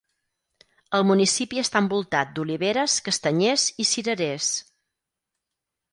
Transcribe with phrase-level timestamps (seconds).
[0.99, 4.53] El municipi està envoltat d'oliveres, castanyers i cirerers.